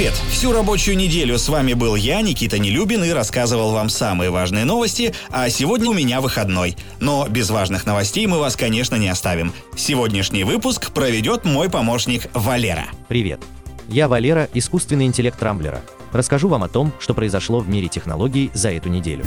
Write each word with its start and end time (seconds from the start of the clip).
Привет! 0.00 0.14
Всю 0.30 0.52
рабочую 0.52 0.96
неделю 0.96 1.36
с 1.36 1.46
вами 1.50 1.74
был 1.74 1.94
я, 1.94 2.22
Никита 2.22 2.58
Нелюбин, 2.58 3.04
и 3.04 3.10
рассказывал 3.10 3.72
вам 3.72 3.90
самые 3.90 4.30
важные 4.30 4.64
новости, 4.64 5.12
а 5.28 5.50
сегодня 5.50 5.90
у 5.90 5.92
меня 5.92 6.22
выходной. 6.22 6.78
Но 7.00 7.28
без 7.28 7.50
важных 7.50 7.84
новостей 7.84 8.26
мы 8.26 8.38
вас, 8.38 8.56
конечно, 8.56 8.96
не 8.96 9.08
оставим. 9.08 9.52
Сегодняшний 9.76 10.42
выпуск 10.42 10.92
проведет 10.92 11.44
мой 11.44 11.68
помощник 11.68 12.30
Валера. 12.32 12.86
Привет! 13.08 13.42
Я 13.88 14.08
Валера, 14.08 14.48
искусственный 14.54 15.04
интеллект 15.04 15.42
Рамблера. 15.42 15.82
Расскажу 16.12 16.48
вам 16.48 16.62
о 16.62 16.68
том, 16.68 16.94
что 16.98 17.12
произошло 17.12 17.60
в 17.60 17.68
мире 17.68 17.88
технологий 17.88 18.50
за 18.54 18.70
эту 18.70 18.88
неделю. 18.88 19.26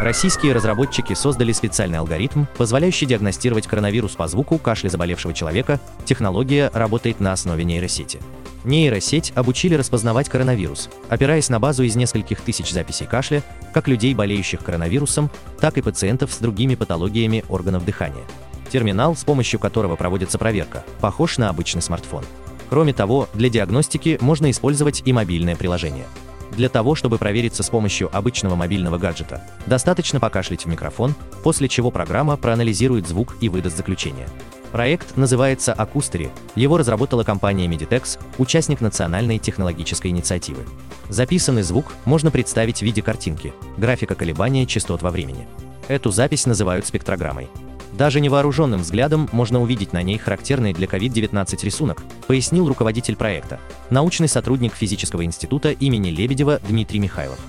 Российские 0.00 0.54
разработчики 0.54 1.14
создали 1.14 1.52
специальный 1.52 1.98
алгоритм, 1.98 2.46
позволяющий 2.56 3.06
диагностировать 3.06 3.68
коронавирус 3.68 4.16
по 4.16 4.26
звуку 4.26 4.58
кашля 4.58 4.88
заболевшего 4.88 5.32
человека. 5.32 5.78
Технология 6.04 6.68
работает 6.74 7.20
на 7.20 7.32
основе 7.32 7.62
нейросети. 7.62 8.18
Нейросеть 8.64 9.32
обучили 9.34 9.74
распознавать 9.74 10.28
коронавирус, 10.28 10.90
опираясь 11.08 11.48
на 11.48 11.58
базу 11.58 11.82
из 11.82 11.96
нескольких 11.96 12.40
тысяч 12.40 12.70
записей 12.70 13.06
кашля, 13.06 13.42
как 13.72 13.88
людей, 13.88 14.14
болеющих 14.14 14.62
коронавирусом, 14.62 15.30
так 15.60 15.78
и 15.78 15.82
пациентов 15.82 16.32
с 16.32 16.38
другими 16.38 16.74
патологиями 16.74 17.44
органов 17.48 17.84
дыхания. 17.84 18.24
Терминал, 18.70 19.16
с 19.16 19.24
помощью 19.24 19.58
которого 19.58 19.96
проводится 19.96 20.38
проверка, 20.38 20.84
похож 21.00 21.38
на 21.38 21.48
обычный 21.48 21.82
смартфон. 21.82 22.24
Кроме 22.68 22.92
того, 22.92 23.28
для 23.34 23.48
диагностики 23.48 24.18
можно 24.20 24.50
использовать 24.50 25.02
и 25.04 25.12
мобильное 25.12 25.56
приложение– 25.56 26.06
для 26.52 26.68
того, 26.68 26.94
чтобы 26.94 27.18
провериться 27.18 27.62
с 27.62 27.70
помощью 27.70 28.14
обычного 28.14 28.54
мобильного 28.54 28.98
гаджета, 28.98 29.42
достаточно 29.66 30.20
покашлять 30.20 30.64
в 30.64 30.68
микрофон, 30.68 31.14
после 31.42 31.68
чего 31.68 31.90
программа 31.90 32.36
проанализирует 32.36 33.08
звук 33.08 33.36
и 33.40 33.48
выдаст 33.48 33.76
заключение. 33.76 34.28
Проект 34.72 35.16
называется 35.16 35.72
Акустери. 35.72 36.30
Его 36.54 36.76
разработала 36.76 37.24
компания 37.24 37.66
Meditex, 37.66 38.18
участник 38.38 38.80
национальной 38.80 39.38
технологической 39.38 40.12
инициативы. 40.12 40.64
Записанный 41.08 41.62
звук 41.62 41.92
можно 42.04 42.30
представить 42.30 42.78
в 42.78 42.82
виде 42.82 43.02
картинки, 43.02 43.52
графика 43.76 44.14
колебания 44.14 44.66
частот 44.66 45.02
во 45.02 45.10
времени. 45.10 45.48
Эту 45.88 46.12
запись 46.12 46.46
называют 46.46 46.86
спектрограммой. 46.86 47.48
Даже 47.92 48.20
невооруженным 48.20 48.80
взглядом 48.80 49.28
можно 49.32 49.60
увидеть 49.60 49.92
на 49.92 50.02
ней 50.02 50.18
характерный 50.18 50.72
для 50.72 50.86
COVID-19 50.86 51.64
рисунок, 51.64 52.04
пояснил 52.28 52.68
руководитель 52.68 53.16
проекта, 53.16 53.58
научный 53.90 54.28
сотрудник 54.28 54.74
физического 54.74 55.24
института 55.24 55.72
имени 55.72 56.10
Лебедева 56.10 56.60
Дмитрий 56.68 57.00
Михайлов. 57.00 57.40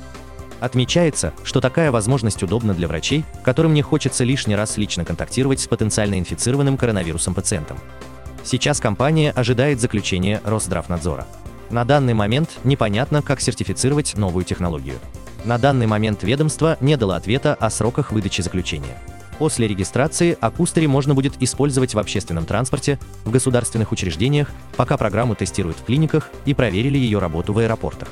Отмечается, 0.61 1.33
что 1.43 1.59
такая 1.59 1.91
возможность 1.91 2.43
удобна 2.43 2.75
для 2.75 2.87
врачей, 2.87 3.25
которым 3.43 3.73
не 3.73 3.81
хочется 3.81 4.23
лишний 4.23 4.55
раз 4.55 4.77
лично 4.77 5.03
контактировать 5.03 5.59
с 5.59 5.67
потенциально 5.67 6.19
инфицированным 6.19 6.77
коронавирусом 6.77 7.33
пациентом. 7.33 7.79
Сейчас 8.43 8.79
компания 8.79 9.31
ожидает 9.31 9.81
заключения 9.81 10.39
Росздравнадзора. 10.43 11.25
На 11.71 11.83
данный 11.83 12.13
момент 12.13 12.59
непонятно, 12.63 13.23
как 13.23 13.41
сертифицировать 13.41 14.15
новую 14.15 14.45
технологию. 14.45 14.99
На 15.45 15.57
данный 15.57 15.87
момент 15.87 16.21
ведомство 16.21 16.77
не 16.79 16.95
дало 16.95 17.15
ответа 17.15 17.55
о 17.55 17.71
сроках 17.71 18.11
выдачи 18.11 18.41
заключения. 18.41 19.01
После 19.39 19.67
регистрации 19.67 20.37
Акустери 20.39 20.85
можно 20.85 21.15
будет 21.15 21.41
использовать 21.41 21.95
в 21.95 21.99
общественном 21.99 22.45
транспорте, 22.45 22.99
в 23.25 23.31
государственных 23.31 23.91
учреждениях, 23.91 24.51
пока 24.77 24.95
программу 24.97 25.33
тестируют 25.33 25.79
в 25.79 25.85
клиниках 25.85 26.29
и 26.45 26.53
проверили 26.53 26.99
ее 26.99 27.17
работу 27.17 27.51
в 27.51 27.57
аэропортах. 27.57 28.09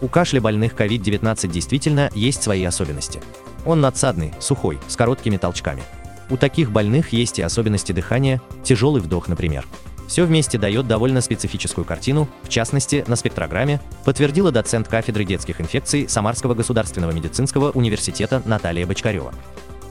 У 0.00 0.08
кашля 0.08 0.40
больных 0.40 0.74
COVID-19 0.74 1.48
действительно 1.48 2.10
есть 2.14 2.42
свои 2.42 2.64
особенности. 2.64 3.20
Он 3.64 3.80
надсадный, 3.80 4.34
сухой, 4.40 4.78
с 4.88 4.96
короткими 4.96 5.36
толчками. 5.36 5.82
У 6.30 6.36
таких 6.36 6.70
больных 6.70 7.12
есть 7.12 7.38
и 7.38 7.42
особенности 7.42 7.92
дыхания, 7.92 8.40
тяжелый 8.62 9.00
вдох, 9.00 9.28
например. 9.28 9.66
Все 10.06 10.24
вместе 10.24 10.58
дает 10.58 10.86
довольно 10.86 11.20
специфическую 11.20 11.84
картину, 11.84 12.28
в 12.42 12.48
частности, 12.48 13.04
на 13.06 13.16
спектрограмме, 13.16 13.80
подтвердила 14.04 14.52
доцент 14.52 14.86
кафедры 14.88 15.24
детских 15.24 15.60
инфекций 15.60 16.08
Самарского 16.08 16.54
государственного 16.54 17.10
медицинского 17.12 17.70
университета 17.70 18.42
Наталья 18.44 18.86
Бочкарева. 18.86 19.32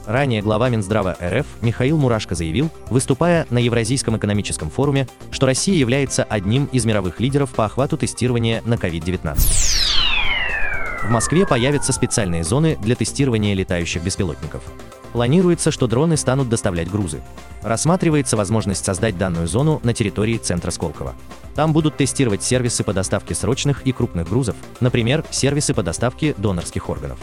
Ранее 0.06 0.42
глава 0.42 0.68
Минздрава 0.68 1.16
РФ 1.20 1.46
Михаил 1.62 1.96
Мурашко 1.96 2.34
заявил, 2.34 2.70
выступая 2.90 3.46
на 3.50 3.58
Евразийском 3.58 4.16
экономическом 4.16 4.70
форуме, 4.70 5.08
что 5.30 5.46
Россия 5.46 5.76
является 5.76 6.24
одним 6.24 6.66
из 6.66 6.84
мировых 6.84 7.20
лидеров 7.20 7.50
по 7.54 7.64
охвату 7.64 7.96
тестирования 7.96 8.62
на 8.66 8.74
COVID-19. 8.74 9.83
В 11.04 11.10
Москве 11.10 11.46
появятся 11.46 11.92
специальные 11.92 12.44
зоны 12.44 12.78
для 12.80 12.94
тестирования 12.94 13.54
летающих 13.54 14.02
беспилотников. 14.02 14.62
Планируется, 15.12 15.70
что 15.70 15.86
дроны 15.86 16.16
станут 16.16 16.48
доставлять 16.48 16.90
грузы. 16.90 17.20
Рассматривается 17.62 18.38
возможность 18.38 18.86
создать 18.86 19.18
данную 19.18 19.46
зону 19.46 19.80
на 19.84 19.92
территории 19.92 20.38
центра 20.38 20.70
Сколково. 20.70 21.14
Там 21.54 21.74
будут 21.74 21.98
тестировать 21.98 22.42
сервисы 22.42 22.84
по 22.84 22.94
доставке 22.94 23.34
срочных 23.34 23.82
и 23.82 23.92
крупных 23.92 24.30
грузов, 24.30 24.56
например, 24.80 25.24
сервисы 25.30 25.74
по 25.74 25.82
доставке 25.82 26.34
донорских 26.38 26.88
органов. 26.88 27.18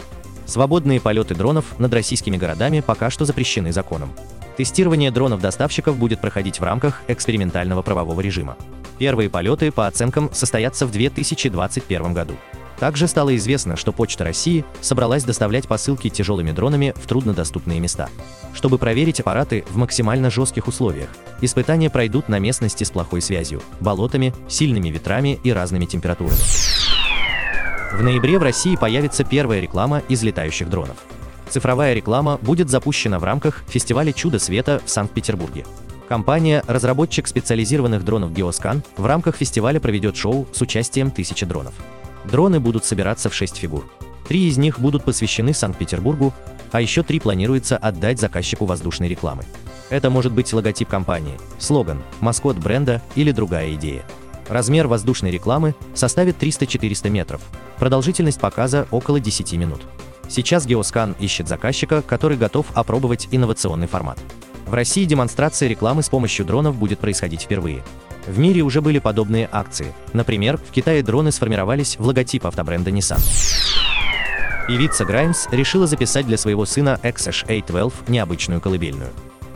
Свободные 0.46 1.00
полеты 1.00 1.34
дронов 1.34 1.64
над 1.80 1.92
российскими 1.92 2.36
городами 2.36 2.80
пока 2.80 3.10
что 3.10 3.24
запрещены 3.24 3.72
законом. 3.72 4.12
Тестирование 4.56 5.10
дронов-доставщиков 5.10 5.96
будет 5.96 6.20
проходить 6.20 6.60
в 6.60 6.62
рамках 6.62 7.02
экспериментального 7.08 7.82
правового 7.82 8.20
режима. 8.20 8.56
Первые 8.98 9.28
полеты, 9.28 9.72
по 9.72 9.88
оценкам, 9.88 10.30
состоятся 10.32 10.86
в 10.86 10.92
2021 10.92 12.14
году. 12.14 12.36
Также 12.82 13.06
стало 13.06 13.36
известно, 13.36 13.76
что 13.76 13.92
Почта 13.92 14.24
России 14.24 14.64
собралась 14.80 15.22
доставлять 15.22 15.68
посылки 15.68 16.08
тяжелыми 16.08 16.50
дронами 16.50 16.92
в 16.96 17.06
труднодоступные 17.06 17.78
места. 17.78 18.08
Чтобы 18.54 18.76
проверить 18.76 19.20
аппараты 19.20 19.64
в 19.70 19.76
максимально 19.76 20.30
жестких 20.30 20.66
условиях, 20.66 21.08
испытания 21.40 21.90
пройдут 21.90 22.28
на 22.28 22.40
местности 22.40 22.82
с 22.82 22.90
плохой 22.90 23.22
связью, 23.22 23.62
болотами, 23.78 24.34
сильными 24.48 24.88
ветрами 24.88 25.38
и 25.44 25.52
разными 25.52 25.84
температурами. 25.84 26.40
В 27.92 28.02
ноябре 28.02 28.36
в 28.36 28.42
России 28.42 28.74
появится 28.74 29.22
первая 29.22 29.60
реклама 29.60 30.02
из 30.08 30.24
летающих 30.24 30.68
дронов. 30.68 30.96
Цифровая 31.50 31.94
реклама 31.94 32.40
будет 32.42 32.68
запущена 32.68 33.20
в 33.20 33.24
рамках 33.24 33.62
фестиваля 33.68 34.12
«Чудо 34.12 34.40
света» 34.40 34.82
в 34.84 34.90
Санкт-Петербурге. 34.90 35.66
Компания, 36.08 36.64
разработчик 36.66 37.28
специализированных 37.28 38.04
дронов 38.04 38.32
Geoscan, 38.32 38.82
в 38.96 39.06
рамках 39.06 39.36
фестиваля 39.36 39.78
проведет 39.78 40.16
шоу 40.16 40.48
с 40.52 40.60
участием 40.60 41.12
тысячи 41.12 41.46
дронов. 41.46 41.74
Дроны 42.24 42.60
будут 42.60 42.84
собираться 42.84 43.30
в 43.30 43.34
шесть 43.34 43.56
фигур. 43.56 43.88
Три 44.26 44.48
из 44.48 44.56
них 44.56 44.78
будут 44.78 45.04
посвящены 45.04 45.52
Санкт-Петербургу, 45.52 46.32
а 46.70 46.80
еще 46.80 47.02
три 47.02 47.20
планируется 47.20 47.76
отдать 47.76 48.20
заказчику 48.20 48.64
воздушной 48.64 49.08
рекламы. 49.08 49.44
Это 49.90 50.08
может 50.08 50.32
быть 50.32 50.52
логотип 50.52 50.88
компании, 50.88 51.38
слоган, 51.58 52.02
маскот 52.20 52.56
бренда 52.56 53.02
или 53.14 53.30
другая 53.30 53.74
идея. 53.74 54.04
Размер 54.48 54.86
воздушной 54.86 55.30
рекламы 55.30 55.74
составит 55.94 56.42
300-400 56.42 57.10
метров, 57.10 57.42
продолжительность 57.78 58.40
показа 58.40 58.86
около 58.90 59.20
10 59.20 59.52
минут. 59.54 59.82
Сейчас 60.28 60.66
Geoscan 60.66 61.14
ищет 61.18 61.48
заказчика, 61.48 62.00
который 62.00 62.38
готов 62.38 62.66
опробовать 62.74 63.28
инновационный 63.30 63.86
формат. 63.86 64.18
В 64.66 64.74
России 64.74 65.04
демонстрация 65.04 65.68
рекламы 65.68 66.02
с 66.02 66.08
помощью 66.08 66.46
дронов 66.46 66.76
будет 66.76 66.98
происходить 66.98 67.42
впервые. 67.42 67.82
В 68.26 68.38
мире 68.38 68.62
уже 68.62 68.80
были 68.80 68.98
подобные 68.98 69.48
акции. 69.50 69.92
Например, 70.12 70.56
в 70.56 70.70
Китае 70.70 71.02
дроны 71.02 71.32
сформировались 71.32 71.96
в 71.98 72.06
логотип 72.06 72.46
автобренда 72.46 72.90
Nissan. 72.90 73.20
Певица 74.68 75.04
Граймс 75.04 75.48
решила 75.50 75.86
записать 75.86 76.26
для 76.26 76.36
своего 76.36 76.64
сына 76.64 77.00
XH 77.02 77.46
A12 77.48 77.92
необычную 78.08 78.60
колыбельную. 78.60 79.10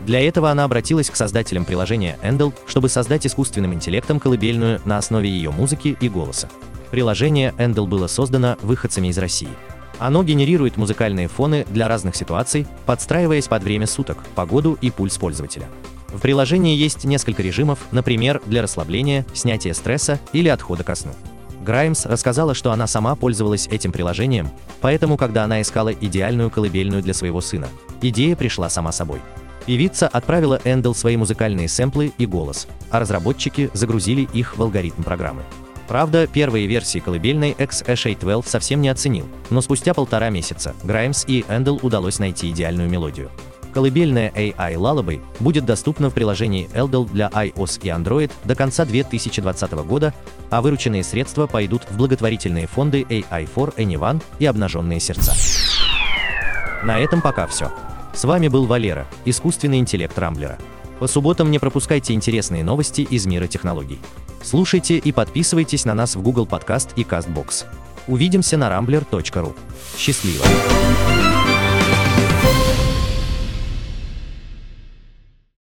Для 0.04 0.20
этого 0.20 0.50
она 0.50 0.64
обратилась 0.64 1.10
к 1.10 1.16
создателям 1.16 1.64
приложения 1.64 2.18
Endel, 2.22 2.52
чтобы 2.66 2.88
создать 2.88 3.26
искусственным 3.26 3.74
интеллектом 3.74 4.20
колыбельную 4.20 4.80
на 4.84 4.98
основе 4.98 5.28
ее 5.28 5.50
музыки 5.50 5.96
и 6.00 6.08
голоса. 6.08 6.48
Приложение 6.90 7.54
Endel 7.58 7.86
было 7.86 8.06
создано 8.06 8.56
выходцами 8.62 9.08
из 9.08 9.18
России. 9.18 9.48
Оно 9.98 10.22
генерирует 10.22 10.76
музыкальные 10.76 11.28
фоны 11.28 11.66
для 11.70 11.88
разных 11.88 12.14
ситуаций, 12.14 12.66
подстраиваясь 12.84 13.48
под 13.48 13.62
время 13.62 13.86
суток, 13.86 14.18
погоду 14.34 14.76
и 14.80 14.90
пульс 14.90 15.16
пользователя. 15.18 15.68
В 16.16 16.20
приложении 16.22 16.74
есть 16.74 17.04
несколько 17.04 17.42
режимов, 17.42 17.78
например, 17.92 18.40
для 18.46 18.62
расслабления, 18.62 19.26
снятия 19.34 19.74
стресса 19.74 20.18
или 20.32 20.48
отхода 20.48 20.82
ко 20.82 20.94
сну. 20.94 21.12
Граймс 21.62 22.06
рассказала, 22.06 22.54
что 22.54 22.72
она 22.72 22.86
сама 22.86 23.14
пользовалась 23.16 23.66
этим 23.66 23.92
приложением, 23.92 24.48
поэтому, 24.80 25.18
когда 25.18 25.44
она 25.44 25.60
искала 25.60 25.92
идеальную 25.92 26.48
колыбельную 26.48 27.02
для 27.02 27.12
своего 27.12 27.42
сына, 27.42 27.68
идея 28.00 28.34
пришла 28.34 28.70
сама 28.70 28.92
собой. 28.92 29.20
Певица 29.66 30.08
отправила 30.08 30.58
Эндел 30.64 30.94
свои 30.94 31.18
музыкальные 31.18 31.68
сэмплы 31.68 32.12
и 32.16 32.24
голос, 32.24 32.66
а 32.90 32.98
разработчики 32.98 33.68
загрузили 33.74 34.26
их 34.32 34.56
в 34.56 34.62
алгоритм 34.62 35.02
программы. 35.02 35.42
Правда, 35.86 36.26
первые 36.26 36.66
версии 36.66 36.98
колыбельной 36.98 37.52
XH812 37.58 38.48
совсем 38.48 38.80
не 38.80 38.88
оценил, 38.88 39.26
но 39.50 39.60
спустя 39.60 39.92
полтора 39.92 40.30
месяца 40.30 40.74
Граймс 40.82 41.24
и 41.26 41.44
Эндел 41.48 41.78
удалось 41.82 42.18
найти 42.18 42.50
идеальную 42.50 42.88
мелодию. 42.88 43.30
Колыбельная 43.76 44.32
AI 44.34 44.76
Lullaby 44.76 45.20
будет 45.38 45.66
доступна 45.66 46.08
в 46.08 46.14
приложении 46.14 46.66
Eldel 46.72 47.06
для 47.12 47.28
iOS 47.28 47.78
и 47.82 47.88
Android 47.88 48.30
до 48.44 48.54
конца 48.54 48.86
2020 48.86 49.72
года, 49.84 50.14
а 50.48 50.62
вырученные 50.62 51.04
средства 51.04 51.46
пойдут 51.46 51.82
в 51.90 51.98
благотворительные 51.98 52.68
фонды 52.68 53.02
AI 53.02 53.46
for 53.54 53.76
Anyone 53.76 54.22
и 54.38 54.46
Обнаженные 54.46 54.98
сердца. 54.98 55.34
На 56.84 56.98
этом 56.98 57.20
пока 57.20 57.46
все. 57.46 57.70
С 58.14 58.24
вами 58.24 58.48
был 58.48 58.64
Валера, 58.64 59.06
искусственный 59.26 59.78
интеллект 59.78 60.18
Рамблера. 60.18 60.56
По 60.98 61.06
субботам 61.06 61.50
не 61.50 61.58
пропускайте 61.58 62.14
интересные 62.14 62.64
новости 62.64 63.02
из 63.02 63.26
мира 63.26 63.46
технологий. 63.46 63.98
Слушайте 64.42 64.96
и 64.96 65.12
подписывайтесь 65.12 65.84
на 65.84 65.92
нас 65.92 66.16
в 66.16 66.22
Google 66.22 66.46
Podcast 66.46 66.92
и 66.96 67.02
CastBox. 67.02 67.66
Увидимся 68.08 68.56
на 68.56 68.70
rambler.ru. 68.70 69.54
Счастливо! 69.98 70.46